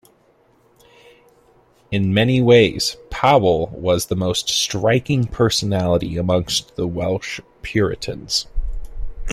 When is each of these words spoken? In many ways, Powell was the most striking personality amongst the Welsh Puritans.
In 1.91 2.11
many 2.11 2.41
ways, 2.41 2.97
Powell 3.11 3.67
was 3.67 4.07
the 4.07 4.15
most 4.15 4.49
striking 4.49 5.25
personality 5.25 6.17
amongst 6.17 6.75
the 6.75 6.87
Welsh 6.87 7.39
Puritans. 7.61 8.47